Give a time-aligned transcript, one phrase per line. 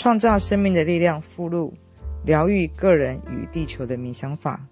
[0.00, 1.74] 创造生命的力量附录，
[2.24, 4.66] 疗愈个人与地球的冥想法。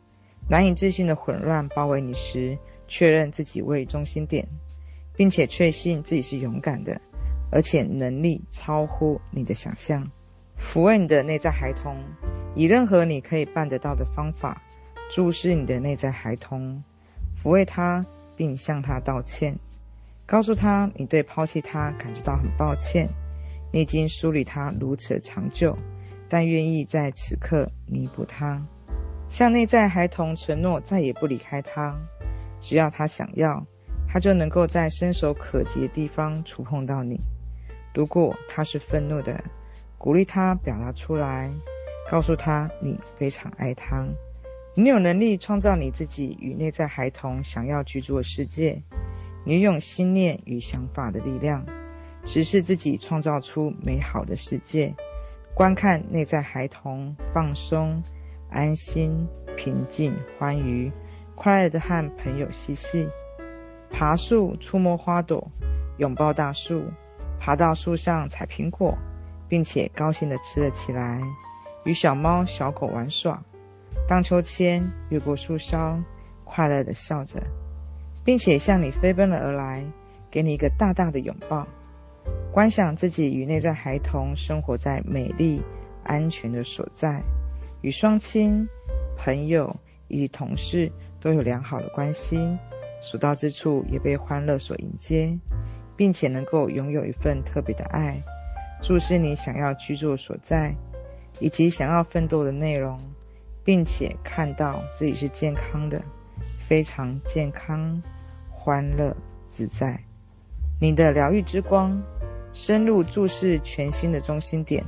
[0.49, 4.49] 难以置信的混乱包围你时，确认自己为中心点，
[5.15, 7.03] 并且确信自己是勇敢的，
[7.53, 10.11] 而且能力超乎你的想象。
[10.59, 11.99] 抚慰你的内在孩童，
[12.55, 14.63] 以任何你可以办得到的方法，
[15.11, 16.83] 注视你的内在孩童，
[17.37, 19.59] 抚慰他，并向他道歉，
[20.25, 23.11] 告诉他你对抛弃他感觉到很抱歉。
[23.71, 25.77] 你已经疏离他如此长久，
[26.29, 28.63] 但愿意在此刻弥补他。
[29.29, 31.95] 向内在孩童承诺再也不离开他，
[32.61, 33.67] 只要他想要，
[34.09, 37.21] 他就能够在伸手可及的地方触碰到你。
[37.95, 39.45] 如果他是愤怒的，
[39.99, 41.51] 鼓励他表达出来，
[42.11, 44.07] 告诉他你非常爱他。
[44.75, 48.81] 你有能力创造你自己与内在孩童想要居住的世界。
[49.45, 51.65] 你拥有心念与想法的力量。
[52.29, 54.95] 只是自己创造出美好的世界，
[55.55, 58.03] 观看内在孩童放松、
[58.51, 60.93] 安心、平静、欢愉、
[61.35, 63.09] 快乐的和朋友嬉戏，
[63.91, 65.51] 爬树、触摸花朵、
[65.97, 66.85] 拥抱大树，
[67.41, 68.99] 爬到树上采苹果，
[69.49, 71.23] 并且高兴地吃了起来，
[71.87, 73.43] 与小猫小狗玩耍，
[74.07, 75.99] 荡秋千，越过树梢，
[76.45, 77.43] 快乐地笑着，
[78.23, 79.83] 并且向你飞奔了而来，
[80.31, 81.67] 给你一个大大的拥抱。
[82.53, 85.63] 观想自己与内在孩童生活在美丽、
[86.03, 87.23] 安全的所在，
[87.83, 88.67] 与双亲、
[89.17, 89.77] 朋友
[90.09, 90.91] 以及同事
[91.21, 92.59] 都有良好的关系，
[93.01, 95.39] 所到之处也被欢乐所迎接，
[95.97, 98.21] 并且能够拥有一份特别的爱。
[98.83, 100.75] 注视你想要居住的所在，
[101.39, 102.99] 以及想要奋斗的内容，
[103.63, 106.03] 并且看到自己是健康的，
[106.67, 108.03] 非常健康、
[108.51, 109.17] 欢乐、
[109.49, 110.01] 自在。
[110.81, 112.03] 你的疗愈之光。
[112.59, 114.85] 深入注视全新的中心点，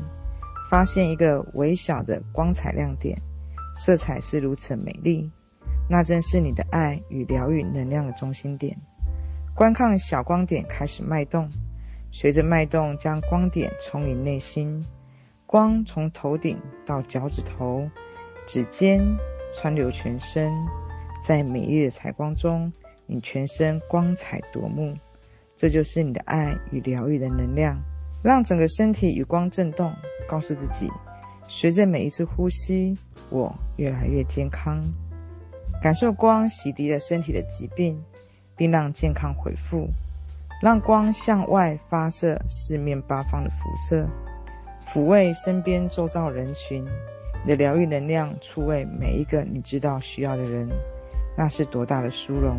[0.69, 3.17] 发现一个微小的光彩亮点，
[3.77, 5.31] 色彩是如此美丽，
[5.89, 8.77] 那正是你的爱与疗愈能量的中心点。
[9.55, 11.48] 观看小光点开始脉动，
[12.11, 14.85] 随着脉动将光点充盈内心，
[15.47, 17.89] 光从头顶到脚趾头、
[18.48, 19.01] 指尖
[19.55, 20.53] 穿流全身，
[21.25, 22.73] 在美丽的彩光中，
[23.07, 24.92] 你全身光彩夺目。
[25.61, 27.77] 这就是你的爱与疗愈的能量，
[28.23, 29.93] 让整个身体与光震动，
[30.27, 30.89] 告诉自己，
[31.48, 32.97] 随着每一次呼吸，
[33.29, 34.83] 我越来越健康。
[35.83, 38.03] 感受光洗涤了身体的疾病，
[38.57, 39.87] 并让健康恢复。
[40.63, 44.09] 让光向外发射四面八方的辐射，
[44.87, 46.83] 抚慰身边周遭人群。
[47.45, 50.67] 你的疗愈能量触慰每一个你知道需要的人，
[51.37, 52.57] 那是多大的殊荣！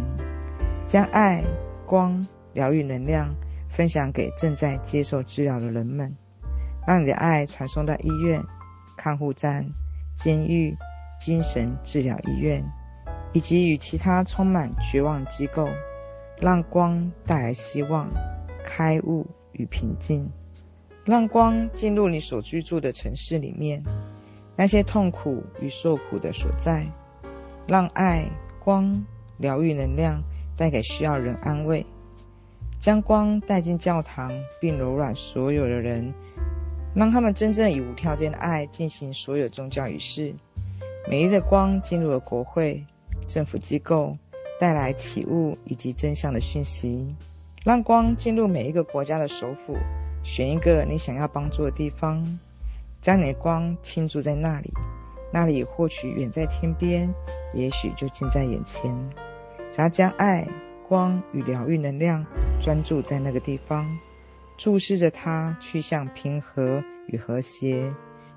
[0.86, 1.44] 将爱
[1.88, 2.24] 光。
[2.54, 3.34] 疗愈能量
[3.70, 6.16] 分享给正在接受治疗的人们，
[6.88, 8.44] 让你的爱传送到医院、
[8.98, 9.66] 看护站、
[10.16, 10.76] 监狱、
[11.20, 12.64] 精神治疗医院，
[13.34, 15.70] 以及与其他充满绝望机构，
[16.40, 18.10] 让光带来希望、
[18.66, 20.30] 开悟与平静。
[21.04, 23.82] 让光进入你所居住的城市里面，
[24.56, 26.86] 那些痛苦与受苦的所在，
[27.68, 28.24] 让爱、
[28.64, 29.04] 光、
[29.38, 30.22] 疗愈能量
[30.56, 31.84] 带给需要人安慰。
[32.82, 36.12] 将光带进教堂，并柔软所有的人，
[36.96, 40.34] 让他们真正以无条件的爱进行所有宗教仪式。
[41.08, 42.84] 美丽的光进入了国会、
[43.28, 44.18] 政府机构，
[44.60, 47.16] 带来启悟以及真相的讯息。
[47.64, 49.78] 让光进入每一个国家的首府，
[50.24, 52.26] 选一个你想要帮助的地方，
[53.00, 54.72] 将你的光倾注在那里。
[55.32, 57.08] 那里或许远在天边，
[57.54, 58.92] 也许就近在眼前。
[59.72, 60.48] 只要将爱。
[60.92, 62.26] 光与疗愈能量
[62.60, 63.98] 专注在那个地方，
[64.58, 67.88] 注视着它去向平和与和谐，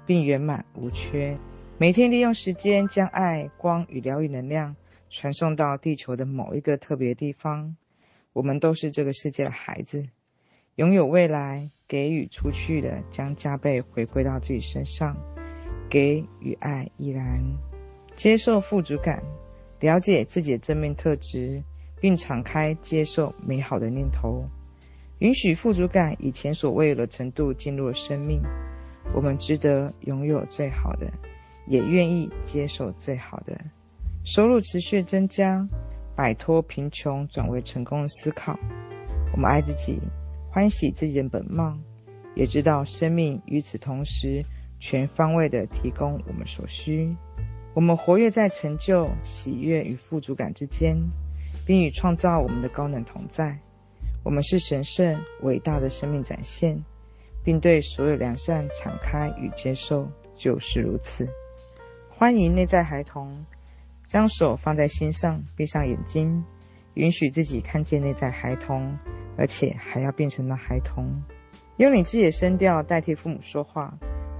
[0.06, 1.36] 并圆满无缺。
[1.78, 4.76] 每天利用时间将爱、光与疗愈能量
[5.10, 7.76] 传送到地球的某一个特别地方。
[8.32, 10.04] 我们都是这个世界的孩子，
[10.76, 11.70] 拥有未来。
[11.88, 15.16] 给予出去的将加倍回归到自己身上。
[15.90, 17.42] 给与爱依然。
[18.14, 19.24] 接受富足感，
[19.80, 21.64] 了解自己的正面特质。
[22.04, 24.44] 并敞开接受美好的念头，
[25.20, 28.42] 允许富足感以前所未有的程度进入了生命。
[29.14, 31.10] 我们值得拥有最好的，
[31.66, 33.58] 也愿意接受最好的。
[34.22, 35.66] 收入持续增加，
[36.14, 38.54] 摆脱贫穷转为成功的思考。
[39.32, 39.98] 我们爱自己，
[40.50, 41.74] 欢喜自己的本貌，
[42.34, 44.44] 也知道生命与此同时
[44.78, 47.16] 全方位地提供我们所需。
[47.72, 50.94] 我们活跃在成就、喜悦与富足感之间。
[51.66, 53.58] 并与创造我们的高能同在。
[54.22, 56.84] 我们是神圣伟大的生命展现。
[57.44, 61.28] 并对所有良善敞开与接受，就是如此。
[62.08, 63.44] 欢迎内在孩童，
[64.06, 66.42] 将手放在心上，闭上眼睛，
[66.94, 68.96] 允许自己看见内在孩童，
[69.36, 71.22] 而且还要变成那孩童，
[71.76, 73.92] 用你自己的声调代替父母说话。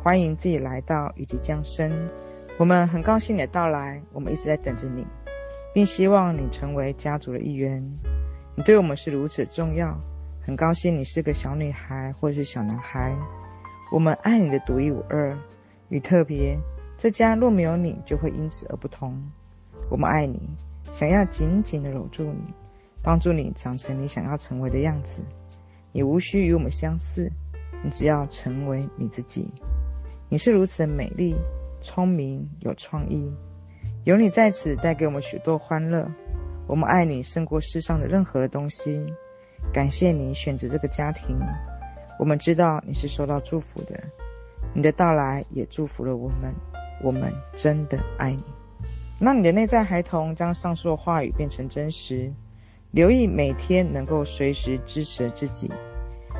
[0.02, 2.08] 欢迎自己来到以及降生，
[2.58, 5.06] 我们很高兴你的到来，我们一直在等着你，
[5.74, 7.84] 并希望你成为家族的一员。
[8.56, 10.00] 你对我们是如此重要。
[10.40, 13.16] 很高兴你是个小女孩或是小男孩，
[13.90, 15.36] 我们爱你的独一无二
[15.88, 16.56] 与特别。
[16.96, 19.20] 这家若没有你，就会因此而不同。
[19.90, 20.40] 我们爱你，
[20.92, 22.54] 想要紧紧地搂住你，
[23.02, 25.20] 帮助你长成你想要成为的样子。
[25.90, 27.32] 你无需与我们相似，
[27.82, 29.48] 你只要成为你自己。
[30.28, 31.34] 你是如此的美丽、
[31.80, 33.32] 聪明、有创意，
[34.04, 36.06] 有你在此带给我们许多欢乐。
[36.66, 39.02] 我们爱你胜过世上的任何东西。
[39.72, 41.38] 感谢你选择这个家庭，
[42.18, 43.98] 我们知道你是受到祝福的，
[44.74, 46.54] 你的到来也祝福了我们，
[47.02, 48.44] 我们真的爱你。
[49.18, 52.30] 让你的内在孩童将上述的话语变成真实，
[52.90, 55.72] 留意每天能够随时支持自己，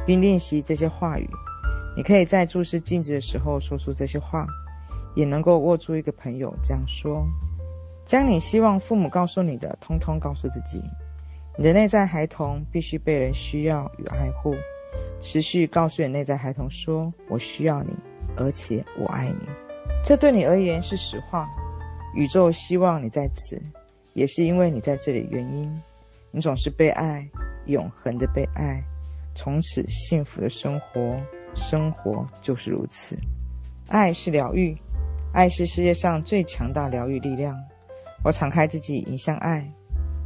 [0.04, 1.26] 并练习这些话语。
[1.96, 4.46] 你可以在注视镜子的时候说出这些话，
[5.14, 7.26] 也能够握住一个朋友这样说，
[8.04, 10.82] 将你希望父母告诉你的，通通告诉自己。
[11.56, 14.54] 你的内在孩童必须被人需要与爱护，
[15.20, 17.90] 持续告诉你内在孩童说：“我需要你，
[18.36, 19.48] 而且我爱你。”
[20.04, 21.48] 这对你而言是实话。
[22.14, 23.60] 宇宙希望你在此，
[24.12, 25.72] 也是因为你在这里原因。
[26.30, 27.26] 你总是被爱，
[27.66, 28.82] 永恒的被爱，
[29.34, 31.16] 从此幸福的生活。
[31.54, 33.16] 生活就是如此。
[33.86, 34.76] 爱是疗愈，
[35.32, 37.56] 爱是世界上最强大疗愈力量。
[38.24, 39.62] 我敞开自己，迎向爱。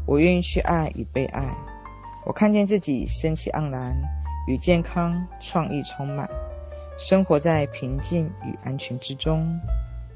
[0.07, 1.45] 我愿意去爱与被爱。
[2.25, 3.93] 我看见自己生气盎然，
[4.47, 6.31] 与健康、创意充满，
[6.97, 9.45] 生活在平静与安全之中。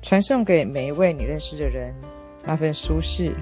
[0.00, 1.92] 传送给每一位你认识的人
[2.44, 3.34] 那份舒适、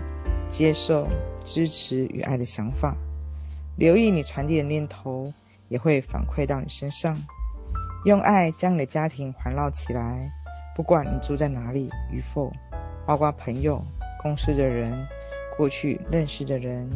[0.49, 1.07] 接受、
[1.45, 2.97] 支持与爱的想法。
[3.77, 5.31] 留意你传递的念头，
[5.69, 7.15] 也会反馈到你身上。
[8.07, 10.31] 用爱将你的家庭环绕起来，
[10.75, 12.51] 不管你住在哪里与否，
[13.07, 13.85] 包括朋友、
[14.23, 15.07] 公司的人。
[15.57, 16.89] 过去认识的人，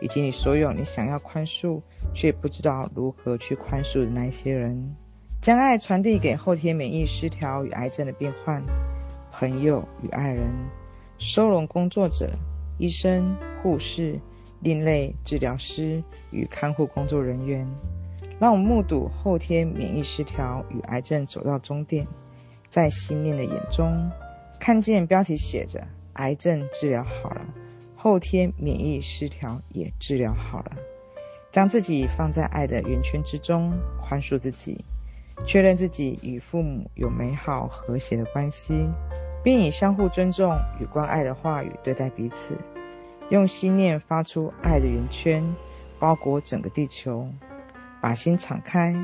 [0.00, 1.80] 以及你所有你想要宽恕
[2.14, 4.94] 却不知道如何去宽恕的那些人，
[5.40, 8.62] 将爱传递给后天免疫失调与癌症的病患、
[9.32, 10.46] 朋友与爱人、
[11.18, 12.30] 收容工作者、
[12.78, 14.20] 医生、护士、
[14.60, 16.00] 另类治疗师
[16.30, 17.66] 与看护工作人员，
[18.38, 22.06] 让我们目睹后天免疫失调与癌症走到终点，
[22.68, 24.08] 在信念的眼中，
[24.60, 25.84] 看见标题写着
[26.14, 27.46] “癌症治疗好了”。
[27.96, 30.72] 后天免疫失调也治疗好了，
[31.52, 34.84] 将自己放在爱的圆圈之中，宽恕自己，
[35.46, 38.88] 确认自己与父母有美好和谐的关系，
[39.44, 42.56] 并以相互尊重与关爱的话语对待彼此，
[43.30, 45.54] 用心念发出爱的圆圈，
[46.00, 47.28] 包裹整个地球。
[48.00, 48.96] 把心敞开，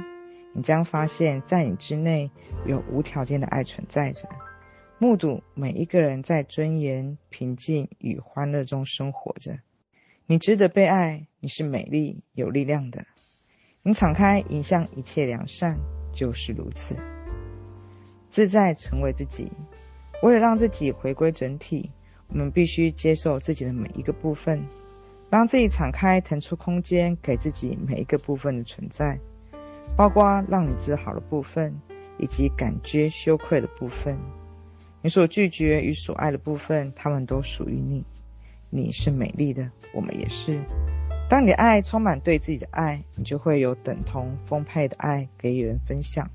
[0.52, 2.32] 你将发现，在你之内
[2.66, 4.28] 有无条件的爱存在着。
[5.00, 9.60] 目睹每一个人在尊严、平静与欢乐中生活着。
[10.26, 13.06] 你值得被爱，你是美丽、有力量的。
[13.84, 15.78] 你敞开，迎向一切良善，
[16.12, 16.96] 就是如此。
[18.28, 19.52] 自在成为自己。
[20.20, 21.92] 为了让自己回归整体，
[22.26, 24.60] 我们必须接受自己的每一个部分，
[25.30, 29.16] 让自己敞开，腾出空间给自己每一个部分的存在，
[29.96, 31.80] 包括让你自豪的部分，
[32.18, 34.18] 以及感觉羞愧的部分。
[35.00, 38.04] 你所拒绝与所爱的部分，他们都属于你。
[38.70, 40.60] 你是美丽的，我们也是。
[41.30, 46.28] 当你的爱充满对自己的爱，你就会有等同丰沛的爱给予人分享。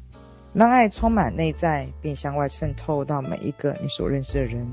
[0.54, 4.66] 让爱充满内在，并向外渗透到每一个你所认识的人。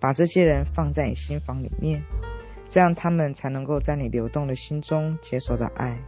[0.00, 2.02] 把这些人放在你心房里面，
[2.68, 5.98] 这样他们才能够在你流动的心中接受到爱。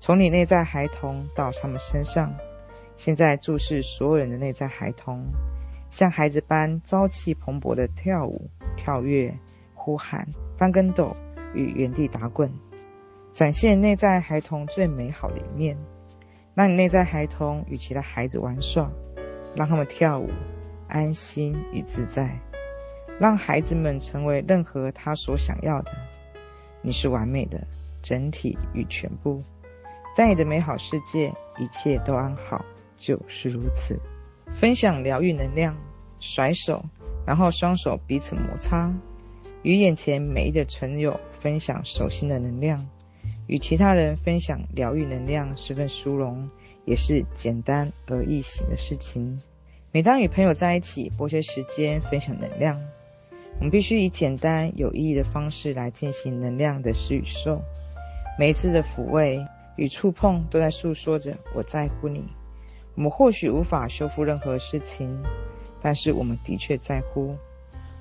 [0.00, 2.34] 从你内在孩童到他们身上，
[2.96, 5.26] 现在注视所有人的内在孩童。
[5.94, 9.32] 像孩子般朝气蓬勃地跳舞、跳跃、
[9.74, 10.26] 呼喊、
[10.58, 11.16] 翻跟斗
[11.54, 12.52] 与原地打滚，
[13.30, 15.78] 展现内在孩童最美好的一面。
[16.52, 18.90] 让你内在孩童与其他孩子玩耍，
[19.54, 20.28] 让他们跳舞，
[20.88, 22.40] 安心与自在。
[23.20, 25.92] 让孩子们成为任何他所想要的。
[26.82, 27.64] 你是完美的
[28.02, 29.40] 整体与全部，
[30.16, 32.64] 在你的美好世界，一切都安好，
[32.96, 33.96] 就是如此。
[34.50, 35.74] 分享疗愈能量，
[36.24, 36.82] 甩手，
[37.26, 38.90] 然后双手彼此摩擦，
[39.62, 42.88] 与眼前每一个存有分享手心的能量，
[43.46, 46.48] 与其他人分享疗愈能量，十分殊荣，
[46.86, 49.38] 也是简单而易行的事情。
[49.92, 52.80] 每当与朋友在一起，拨些时间分享能量，
[53.58, 57.60] 我们必须以简单有意义的方式来进行能量的施与受。
[58.38, 62.24] 每一次的抚慰与触碰，都在诉说着我在乎你。
[62.96, 65.20] 我们或许无法修复任何事情，
[65.84, 67.36] 但是我们的确在乎。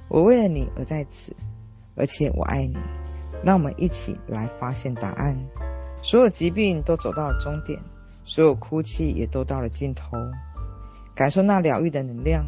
[0.08, 1.36] 我为了你而在此，
[1.98, 2.78] 而且我爱你。
[3.44, 5.38] 让我们一起来发现答案。
[6.02, 7.78] 所有疾病都走到了终点，
[8.24, 10.16] 所有哭泣也都到了尽头。
[11.14, 12.46] 感受那疗愈的能量，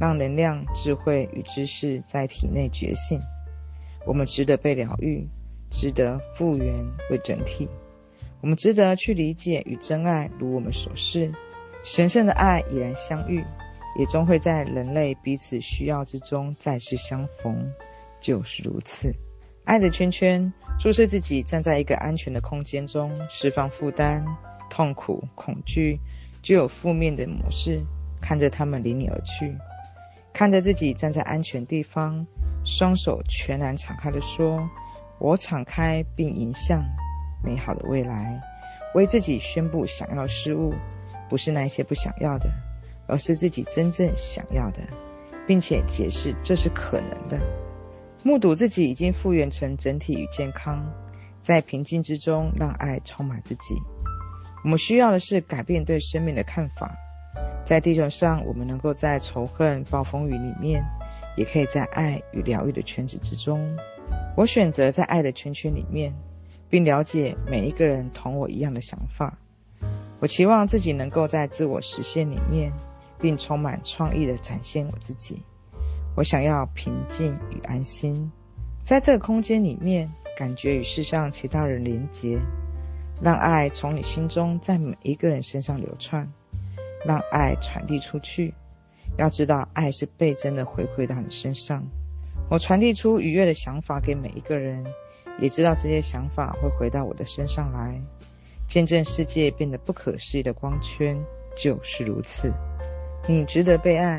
[0.00, 3.20] 让能量、智慧与知识在体内觉醒。
[4.06, 5.28] 我们值得被疗愈，
[5.70, 6.74] 值得复原
[7.10, 7.68] 为整体。
[8.40, 11.32] 我们值得去理解与真爱，如我们所示。
[11.82, 13.44] 神圣的爱已然相遇，
[13.96, 17.72] 也终会在人类彼此需要之中再次相逢，
[18.20, 19.14] 就是如此。
[19.64, 24.24] 爱的圈圈，注视自己站在一个安全的空间中，释放负担、
[24.68, 25.98] 痛苦、恐惧，
[26.42, 27.80] 具有负面的模式，
[28.20, 29.56] 看着他们离你而去，
[30.32, 32.26] 看着自己站在安全地方，
[32.64, 34.68] 双手全然敞开的说
[35.18, 36.84] ：“我敞开并迎向
[37.42, 38.40] 美好的未来，
[38.94, 40.74] 为自己宣布想要的事物。”
[41.26, 42.50] 不是那些不想要的，
[43.06, 44.80] 而是自己真正想要的，
[45.46, 47.38] 并且解释这是可能的。
[48.22, 50.82] 目睹自己已经复原成整体与健康，
[51.42, 53.74] 在平静之中让爱充满自己。
[54.62, 56.96] 我们需要的是改变对生命的看法。
[57.66, 60.82] 在地球上，我们能够在仇恨、暴风雨里面，
[61.36, 63.76] 也可以在爱与疗愈的圈子之中。
[64.36, 66.14] 我选择在爱的圈圈里面，
[66.70, 69.38] 并了解每一个人同我一样的想法。
[70.20, 72.72] 我期望自己能够在自我实现里面，
[73.18, 75.42] 并充满创意地展现我自己。
[76.16, 78.30] 我想要平静与安心，
[78.84, 82.38] 在这个空间里面，感觉与世上其他人连结，
[83.20, 86.32] 让爱从你心中在每一个人身上流窜，
[87.04, 88.54] 让爱传递出去。
[89.16, 91.84] 要知道，爱是倍增的回馈到你身上。
[92.50, 94.84] 我传递出愉悦的想法给每一个人，
[95.40, 98.00] 也知道这些想法会回到我的身上来。
[98.68, 101.16] 见证世界变得不可思议的光圈，
[101.56, 102.52] 就是如此。
[103.26, 104.18] 你值得被爱。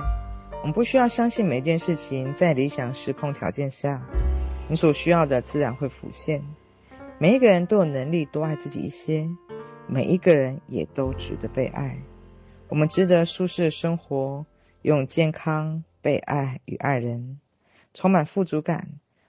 [0.62, 4.01] 我们不需要相信每件事情在理想时空条件下，
[4.67, 6.41] 你所需要的自然会浮现。
[7.19, 9.29] 每一个人都有能力多爱自己一些，
[9.88, 12.00] 每一个人也都值得被爱。
[12.67, 14.47] 我们值得舒适的生活，
[14.81, 17.39] 拥有健康、被爱与爱人，
[17.93, 18.88] 充满富足感，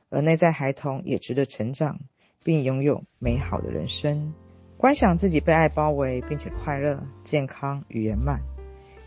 [0.09, 2.01] 而内在孩童也值得成长，
[2.43, 4.33] 并拥有美好的人生。
[4.79, 8.41] 观想自己被爱包围，并且快乐、健康与圆满，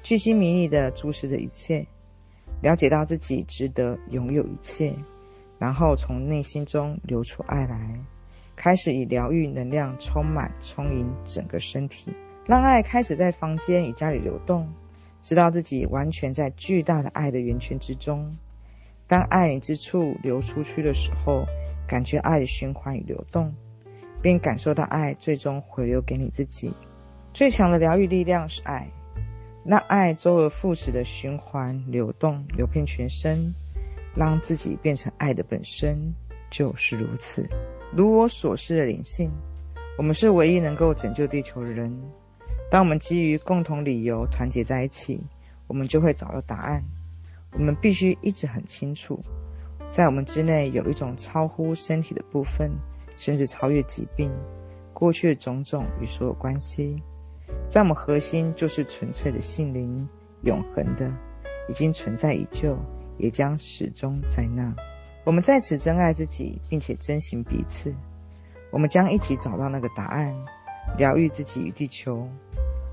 [0.03, 1.86] 巨细靡遗地注视着一切，
[2.62, 4.94] 了解到自己值得拥有一切，
[5.58, 8.00] 然后从内心中流出爱来，
[8.56, 12.13] 开始以疗愈能量充满、充盈整个身体，
[12.46, 14.68] 让爱开始在房间与家里流动，
[15.22, 18.36] 知道自己完全在巨大的爱的圆圈之中。
[19.08, 21.46] 当爱你之处流出去的时候，
[21.88, 23.53] 感觉爱的循环与流动。
[24.22, 26.74] 并感受到爱最终回流给你自己。
[27.34, 28.89] 最强的疗愈力量是爱，
[29.65, 33.53] 让爱周而复始的循环流动，流遍全身，
[34.15, 36.13] 让自己变成爱的本身，
[36.49, 37.47] 就是如此。
[37.93, 39.31] 如我所示的灵性，
[39.97, 41.95] 我们是唯一能够拯救地球的人。
[42.71, 45.19] 当我们基于共同理由团结在一起，
[45.67, 46.83] 我们就会找到答案。
[47.53, 49.19] 我们必须一直很清楚，
[49.89, 52.71] 在我们之内有一种超乎身体的部分。
[53.17, 54.31] 甚至超越疾病、
[54.93, 57.03] 过去的种种与所有关系，
[57.69, 60.09] 在我们核心就是纯粹的心灵，
[60.41, 61.13] 永恒的，
[61.69, 62.75] 已经存在已久，
[63.19, 64.73] 也将始终在那。
[65.23, 67.93] 我们在此珍爱自己，并且珍惜彼此。
[68.71, 70.35] 我们将一起找到那个答案，
[70.97, 72.27] 疗愈自己与地球。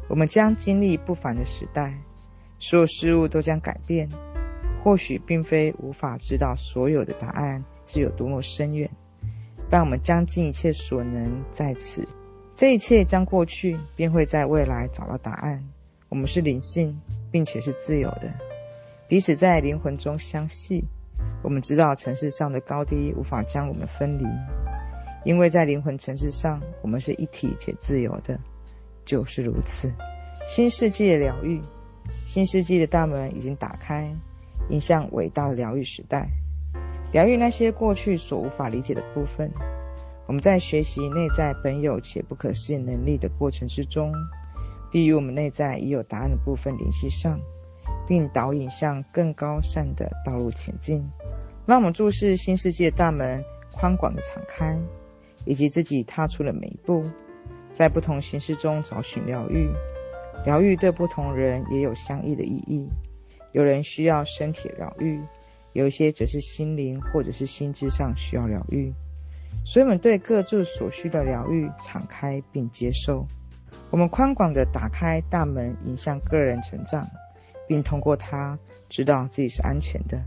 [0.08, 1.98] 我们将经历不凡的时代，
[2.58, 4.10] 所有事物都将改变。
[4.84, 8.90] 或许并非无法知道所有的答案是有多么深远。
[9.70, 12.06] 但我们将尽一切所能在此，
[12.56, 15.62] 这一切将过去，便会在未来找到答案。
[16.08, 16.98] 我们是灵性，
[17.30, 18.32] 并且是自由的，
[19.08, 20.82] 彼此在灵魂中相系。
[21.42, 24.24] 我们知道层次上的高低无法将我们分离，
[25.22, 28.40] 因为在灵魂层次上，我们是一体且自由的，
[29.04, 29.92] 就是如此。
[30.48, 31.60] 新世纪的疗愈，
[32.24, 34.10] 新世纪的大门已经打开，
[34.70, 36.26] 迎向伟大的疗愈时代。
[37.12, 39.52] 疗愈那些过去所无法理解的部分。
[40.26, 44.12] 我们在学习内在本有且不可思议能力的过程之中，
[44.90, 47.40] 必与我们内在已有答案的部分联系上，
[48.08, 51.08] 并导引向更高善的道路前进。
[51.64, 54.76] 让我们注视新世界大门宽广的敞开，
[55.44, 57.04] 以及自己踏出的每一步，
[57.72, 59.70] 在不同形式中找寻疗愈。
[60.44, 62.88] 疗愈对不同人也有相异的意义。
[63.52, 65.20] 有人需要身体疗愈，
[65.72, 68.92] 有一些则是心灵或者是心智上需要疗愈。
[69.64, 73.26] 所以，我们对各自所需的疗愈敞开并接受。
[73.90, 77.06] 我们宽广地打开大门，迎向个人成长，
[77.66, 78.58] 并通过它
[78.88, 80.20] 知道自己是安全的。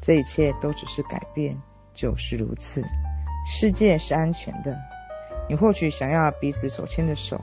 [0.00, 1.56] 这一切都只是改变，
[1.94, 2.82] 就是如此。
[3.46, 4.76] 世界是安全的。
[5.48, 7.40] 你或许想要彼此手牵着手，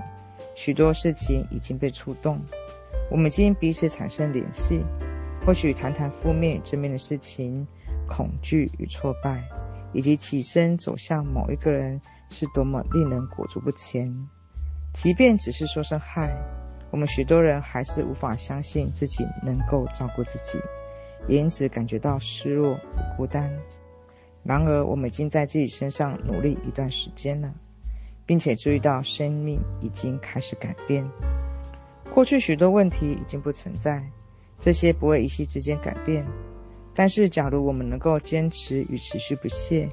[0.56, 2.40] 许多事情已经被触动，
[3.10, 4.82] 我们已经彼此产生联系。
[5.46, 7.68] 或许谈谈负面与正面的事情，
[8.08, 9.44] 恐惧与挫败，
[9.94, 14.14] 以及起身走向某一个人，是多么令人裹足不前。
[14.94, 16.36] 即便只是说声嗨，
[16.92, 20.60] 我们许多人还是无法相信自己能够照顾自己，
[21.28, 23.50] 也因此感觉到失落与孤单。
[24.44, 27.54] 然而，我们已经在自己身上努力一段时间了。
[28.26, 31.06] 并且注意到生命已经开始改变，
[32.14, 34.02] 过去许多问题已经不存在，
[34.58, 36.26] 这些不会一夕之间改变。
[36.96, 39.90] 但是，假如我们能够坚持与持续不懈，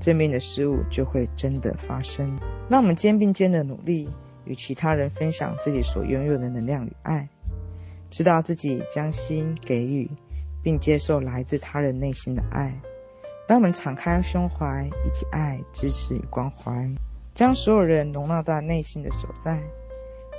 [0.00, 2.38] 正面的事物就会真的发生。
[2.68, 4.08] 让我们肩并肩的努力，
[4.44, 7.28] 与其他人分享自己所拥有的能量与爱，
[8.10, 10.08] 知道自己将心给予，
[10.62, 12.72] 并接受来自他人内心的爱。
[13.48, 16.88] 让我们敞开胸怀，以及爱、支持与关怀。
[17.34, 19.60] 将所有人容纳到内心的所在，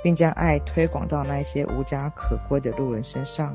[0.02, 3.54] 并将爱推广到那些无家可归的路人身上，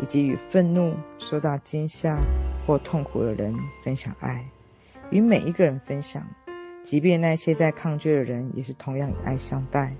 [0.00, 2.18] 以及与愤怒、受到惊吓
[2.66, 4.48] 或痛苦的人分享爱，
[5.10, 6.26] 与每一个人分享，
[6.84, 9.96] 即便那些在抗拒的人也是同样以爱相待，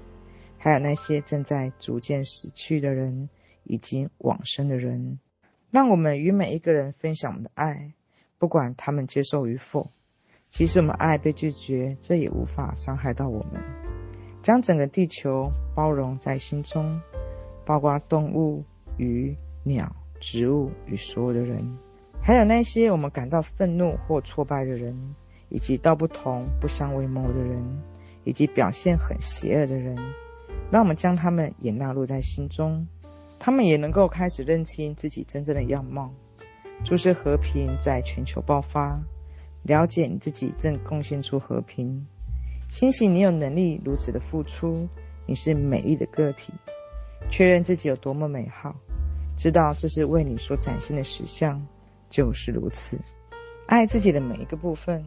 [0.58, 3.28] 还有那些正在逐渐死去的人，
[3.64, 5.18] 以及往生的人，
[5.70, 7.92] 让我们与每一个人分享我们的爱，
[8.38, 9.90] 不管他们接受与否。
[10.48, 13.62] 即使我们爱被拒绝，这也无法伤害到我们。
[14.42, 17.00] 将整个地球包容在心中，
[17.64, 18.64] 包括动物、
[18.98, 19.34] 鱼、
[19.64, 21.78] 鸟、植物与所有的人，
[22.20, 25.14] 还有那些我们感到愤怒或挫败的人，
[25.48, 27.62] 以及道不同不相为谋的人，
[28.24, 29.96] 以及表现很邪恶的人。
[30.70, 32.86] 让我们将他们也纳入在心中，
[33.38, 36.10] 他们也能够开始认清自己真正的样貌，
[36.82, 38.98] 注视和平在全球爆发。
[39.64, 42.04] 了解你自己正贡献出和平，
[42.68, 44.88] 欣喜你有能力如此的付出，
[45.24, 46.52] 你是美丽的个体，
[47.30, 48.74] 确认自己有多么美好，
[49.36, 51.66] 知道这是为你所展现的实相，
[52.10, 52.98] 就是如此。
[53.66, 55.04] 爱自己的每一个部分。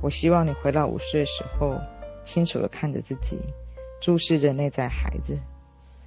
[0.00, 1.78] 我希望你回到五岁的时候，
[2.24, 3.38] 清楚的看着自己，
[4.00, 5.38] 注视着内在孩子，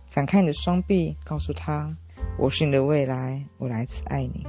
[0.10, 1.96] 展开你的双臂，告诉他
[2.38, 4.46] ：“我是你的未来，我来此爱你。”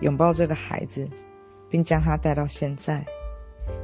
[0.00, 1.08] 拥抱这个孩子。
[1.70, 3.06] 并将他带到现在。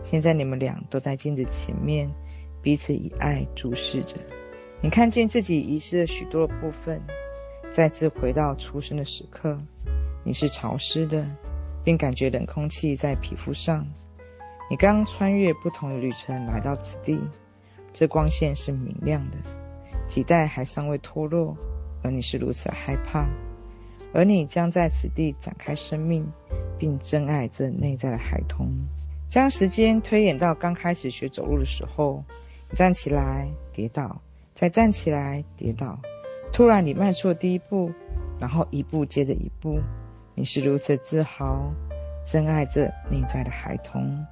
[0.02, 2.10] 现在你们俩都在镜子前面，
[2.60, 4.16] 彼此以爱注视着。
[4.82, 7.00] 你看见自己遗失了许多的部分，
[7.76, 9.58] 再次回到出生的时刻。
[10.24, 11.26] 你是潮湿的，
[11.84, 13.86] 并感觉冷空气在皮肤上。
[14.70, 17.20] 你刚穿越不同的旅程来到此地，
[17.92, 19.36] 这光线是明亮的，
[20.08, 21.54] 脐带还尚未脱落，
[22.02, 23.28] 而你是如此害怕。
[24.14, 26.26] 而你将在此地展开生命。
[26.78, 28.70] 并珍爱这内在的孩童。
[29.28, 32.24] 将时间推演到刚开始学走路的时候，
[32.70, 34.22] 你站起来跌倒，
[34.54, 35.98] 再站起来跌倒。
[36.56, 37.92] 突然，你迈出了第一步，
[38.40, 39.78] 然后一步接着一步。
[40.34, 41.70] 你是如此自豪，
[42.24, 44.24] 珍爱着内在的孩童，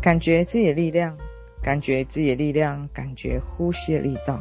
[0.00, 1.18] 感觉自己的力量，
[1.64, 4.40] 感觉自己的力量，感觉呼吸的力道，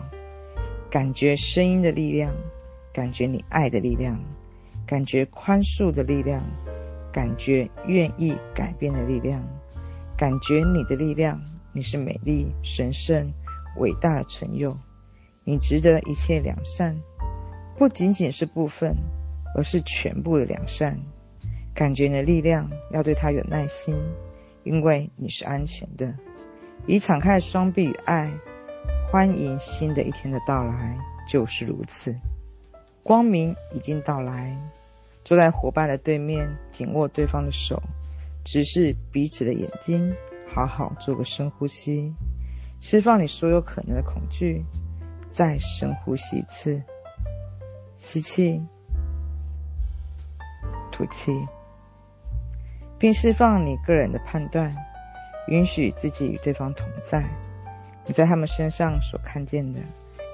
[0.91, 2.31] 感觉声音的力量，
[2.93, 4.15] 感觉你爱的力量，
[4.85, 6.39] 感觉宽恕的力量。
[7.11, 9.43] 感觉愿意改变的力量，
[10.15, 11.41] 感觉你的力量，
[11.71, 13.33] 你是美丽、神圣、
[13.77, 14.77] 伟大的成就，
[15.43, 16.95] 你值得一切良善，
[17.77, 18.95] 不仅仅是部分，
[19.55, 20.99] 而是全部的良善。
[21.73, 23.95] 感觉你的力量，要对他有耐心，
[24.63, 26.13] 因为你是安全的。
[26.85, 28.31] 以敞开双臂与爱，
[29.11, 32.15] 欢迎新的一天的到来，就是如此。
[33.01, 34.55] 光明已经到来。
[35.25, 37.81] 坐在伙伴的对面，紧握对方的手，
[38.43, 40.13] 直视彼此的眼睛，
[40.53, 42.13] 好好做个深呼吸，
[42.81, 44.63] 释放你所有可能的恐惧。
[45.31, 46.83] 再深呼吸一次，
[48.03, 48.61] 吸气，
[50.91, 51.31] 吐气，
[52.99, 54.69] 并释放你个人的判断，
[55.47, 57.23] 允许自己与对方同在。
[58.05, 59.79] 你在他们身上所看见的，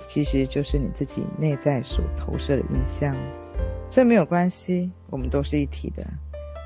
[0.07, 3.15] 其实就是你自己内在所投射的印象。
[3.87, 6.03] 这没有关系，我们都是一体的。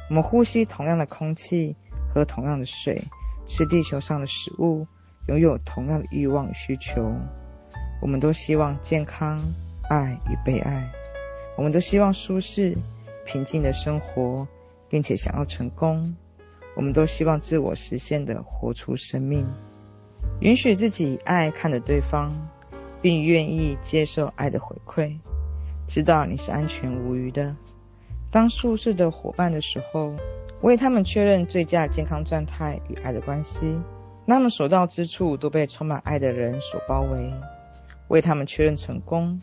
[0.09, 1.75] 我们呼吸同样的空气，
[2.09, 3.03] 喝同样的水，
[3.45, 4.87] 吃地球上的食物，
[5.27, 7.13] 拥有同样的欲望与需求。
[8.01, 9.37] 我们都希望健康、
[9.93, 10.91] 爱与被爱。
[11.55, 12.75] 我们都希望舒适、
[13.25, 14.47] 平静的生活，
[14.89, 16.15] 并且想要成功。
[16.75, 19.45] 我们都希望自我实现的活出生命，
[20.39, 22.33] 允许自己爱看着对方，
[23.03, 25.15] 并愿意接受爱的回馈，
[25.87, 27.55] 知道你是安全无虞的。
[28.31, 30.11] 当舒适的伙伴的时候，
[30.61, 33.67] 为他们确认最佳健康状态与爱的关系，
[34.25, 37.31] 让他们所到之处都被充满爱的人所包围。
[38.07, 39.39] 为他们确认成功，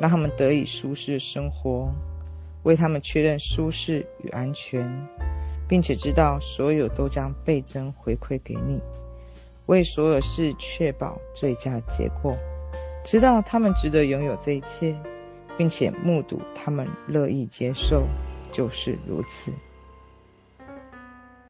[0.00, 1.92] 让他们得以舒适的生活。
[2.64, 4.84] 为他们确认舒适与安全。
[5.68, 8.80] 并且知道所有都将倍增回馈给你，
[9.66, 12.36] 为所有事确保最佳结果，
[13.04, 14.92] 知道他们值得拥有这一切，
[15.56, 18.04] 并且目睹他们乐意接受，
[18.50, 19.52] 就是如此。